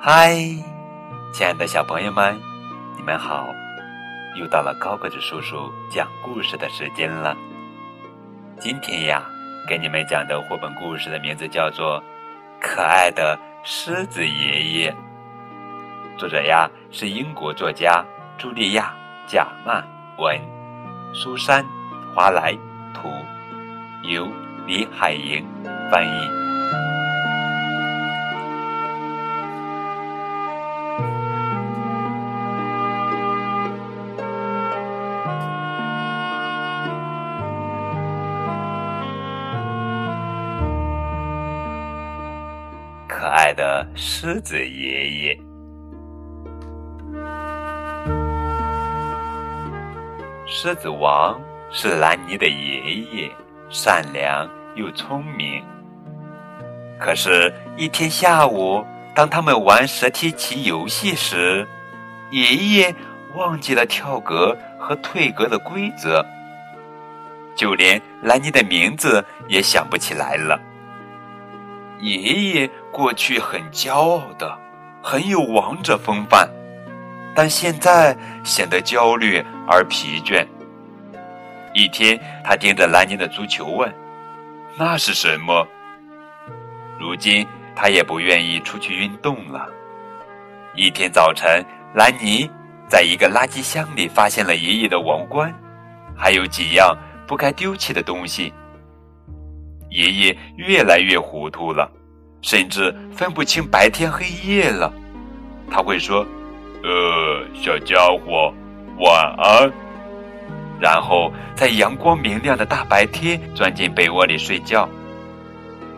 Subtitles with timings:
[0.00, 0.34] 嗨，
[1.34, 2.40] 亲爱的小朋友们，
[2.96, 3.46] 你们好！
[4.38, 7.36] 又到了高个子叔叔讲故事的时间了。
[8.58, 9.22] 今天呀，
[9.68, 12.00] 给你们讲的绘本故事的名字叫做
[12.58, 14.92] 《可爱的狮子爷爷》。
[16.16, 18.02] 作者呀是英国作家
[18.38, 18.94] 茱莉亚·
[19.30, 19.86] 贾曼
[20.16, 20.40] 文，
[21.12, 21.62] 苏珊·
[22.18, 22.52] 华莱
[22.92, 23.08] 图，
[24.02, 24.26] 由
[24.66, 25.46] 李海莹
[25.88, 26.10] 翻译。
[43.06, 45.40] 可爱的狮子爷爷，
[50.48, 53.30] 狮子王是兰尼的爷爷，
[53.68, 55.62] 善良又聪明。
[56.98, 61.68] 可是，一天下午，当他们玩蛇踢棋游戏时，
[62.30, 62.94] 爷爷
[63.34, 66.24] 忘记了跳格和退格的规则，
[67.54, 70.58] 就连兰尼的名字也想不起来了。
[72.00, 74.58] 爷爷过去很骄傲的，
[75.02, 76.48] 很有王者风范，
[77.34, 80.46] 但现在显得焦虑而疲倦。
[81.78, 83.88] 一天，他盯着兰尼的足球问
[84.76, 85.64] ：“那是什么？”
[86.98, 89.64] 如今，他也不愿意出去运动了。
[90.74, 92.50] 一天早晨，兰尼
[92.88, 95.54] 在一个垃圾箱里发现了爷爷的王冠，
[96.16, 98.52] 还有几样不该丢弃的东西。
[99.88, 101.88] 爷爷越来越糊涂了，
[102.42, 104.92] 甚至分不清白天黑夜了。
[105.70, 106.26] 他会说
[106.82, 108.52] ：“呃，小家伙，
[108.98, 109.72] 晚安。”
[110.80, 114.88] 然后在阳光明亮的大白天钻进被窝里睡觉。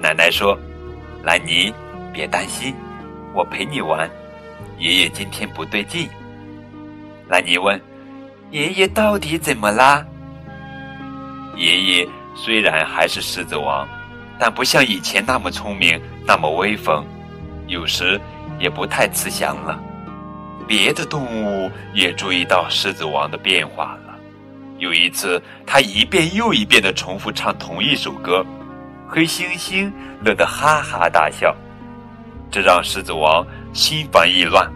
[0.00, 0.58] 奶奶说
[1.24, 1.72] ：“兰尼，
[2.12, 2.74] 别担心，
[3.34, 4.08] 我陪你玩。”
[4.78, 6.08] 爷爷今天不对劲。
[7.28, 7.80] 兰尼问
[8.50, 10.04] ：“爷爷到底怎么啦？”
[11.56, 12.08] 爷爷。
[12.38, 13.88] 虽然还是狮子王，
[14.38, 17.02] 但不像以前那么聪明，那么威风，
[17.66, 18.20] 有时
[18.58, 19.80] 也不太慈祥了。
[20.68, 23.96] 别的动物也注意到狮子王的变化。
[24.78, 28.44] 有一次，他一遍又一遍地重复唱同一首歌，
[29.08, 29.92] 黑猩猩
[30.22, 31.54] 乐得哈哈大笑，
[32.50, 34.70] 这让狮子王心烦意乱。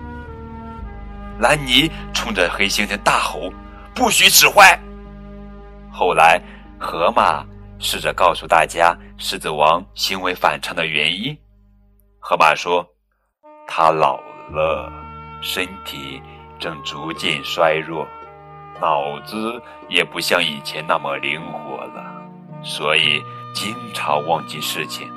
[1.38, 3.52] 兰尼冲着黑猩猩大吼
[3.94, 4.78] ：“不许使坏！”
[5.92, 6.40] 后来。
[6.82, 7.44] 河马
[7.78, 11.36] 试着告诉大家狮子王行为反常的原因。
[12.18, 12.82] 河马说
[13.68, 14.18] ：“他老
[14.50, 14.90] 了，
[15.42, 16.18] 身体
[16.58, 18.08] 正逐渐衰弱，
[18.80, 22.04] 脑子也不像以前那么灵活了，
[22.62, 23.22] 所以
[23.54, 25.08] 经常忘记事情。”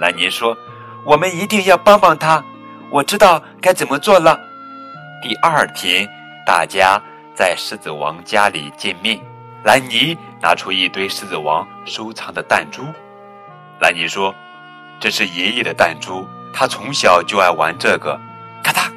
[0.00, 0.56] 兰尼说
[1.04, 2.42] ：“我们一定要帮帮他，
[2.90, 4.38] 我知道该怎么做了。”
[5.22, 6.08] 第二天，
[6.46, 7.00] 大家
[7.34, 9.18] 在狮子王家里见面。
[9.64, 12.84] 兰尼拿出一堆狮子王收藏的弹珠。
[13.80, 14.32] 兰尼说
[15.00, 18.18] ：“这是爷爷的弹珠，他从小就爱玩这个。”
[18.62, 18.88] 咔嗒，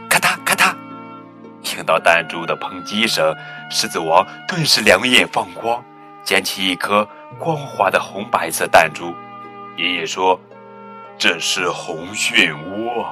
[1.81, 3.35] 听到弹珠的砰击声，
[3.71, 5.83] 狮子王顿时两眼放光，
[6.23, 7.07] 捡起一颗
[7.39, 9.15] 光滑的红白色弹珠。
[9.77, 10.39] 爷爷说
[11.17, 13.03] ：“这是红漩涡，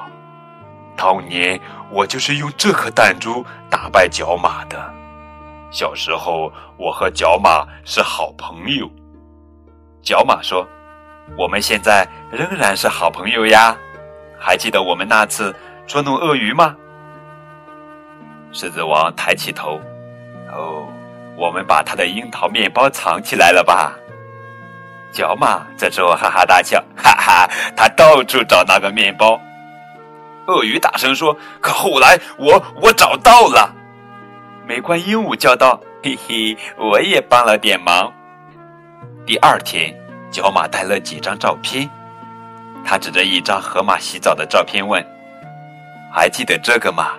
[0.96, 1.60] 当年
[1.90, 4.78] 我就是用这颗弹珠打败角马的。”
[5.72, 8.88] 小时候，我和角马是好朋友。
[10.00, 10.64] 角马说
[11.36, 13.76] ：“我们现在仍然是好朋友呀，
[14.38, 15.52] 还记得我们那次
[15.88, 16.76] 捉弄鳄鱼吗？”
[18.52, 19.80] 狮子王抬起头
[20.52, 20.86] ：“哦，
[21.36, 23.92] 我们把他的樱桃面包藏起来了吧？”
[25.12, 29.40] 角马这时候哈哈大笑：“哈哈，他到处找那个面包。”
[30.46, 33.74] 鳄鱼大声说：“可后来我我找到了。”
[34.66, 38.12] 美冠鹦鹉叫道：“嘿嘿，我也帮了点忙。”
[39.26, 39.94] 第二天，
[40.30, 41.88] 角马带了几张照片，
[42.84, 45.04] 他指着一张河马洗澡的照片问
[46.12, 47.12] ：“还记得这个吗？”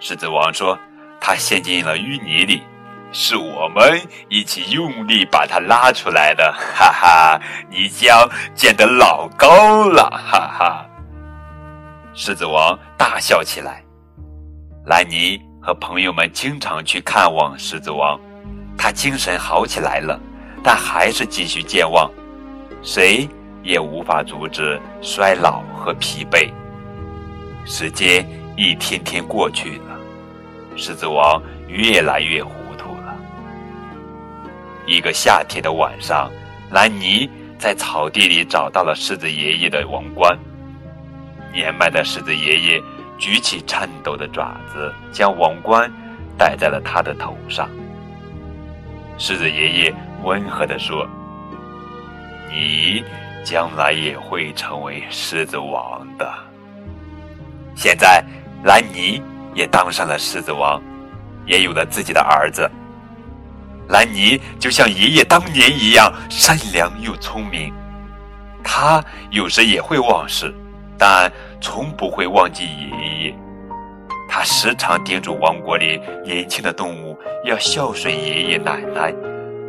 [0.00, 0.78] 狮子王说
[1.20, 2.62] ：“它陷进了淤泥里，
[3.12, 7.40] 是我们一起用力把它拉出来的。”哈哈，
[7.70, 10.86] 泥浆溅得老高了，哈哈！
[12.14, 13.82] 狮子王大笑起来。
[14.86, 15.40] 兰尼。
[15.60, 18.18] 和朋友们经常去看望狮子王，
[18.78, 20.18] 他精神好起来了，
[20.62, 22.10] 但还是继续健忘，
[22.80, 23.28] 谁
[23.62, 26.48] 也无法阻止衰老和疲惫。
[27.66, 28.26] 时间
[28.58, 29.96] 一天天过去了，
[30.74, 33.16] 狮子王越来越糊涂了。
[34.84, 36.28] 一个夏天的晚上，
[36.72, 40.36] 兰尼在草地里找到了狮子爷爷的王冠。
[41.52, 42.82] 年迈的狮子爷爷
[43.16, 45.88] 举起颤抖的爪子，将王冠
[46.36, 47.70] 戴在了他的头上。
[49.18, 49.94] 狮子爷爷
[50.24, 51.08] 温和地说
[52.50, 53.04] ：“你
[53.44, 56.28] 将来也会成为狮子王的。”
[57.76, 58.24] 现在，
[58.64, 59.22] 兰尼
[59.54, 60.82] 也当上了狮子王，
[61.46, 62.68] 也有了自己的儿子。
[63.88, 67.72] 兰尼就像爷爷当年一样善良又聪明，
[68.62, 70.54] 他有时也会忘事，
[70.98, 73.34] 但从不会忘记爷爷。
[74.28, 79.10] 他时常叮嘱王国里年轻的动物要孝顺爷爷奶奶，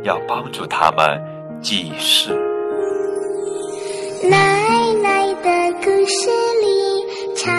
[0.02, 1.18] 要帮助他们
[1.62, 2.38] 记事。
[4.28, 6.28] 奶奶的故事
[6.60, 7.50] 里唱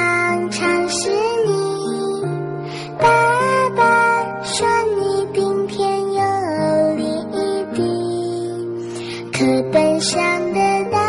[9.92, 11.01] 天上的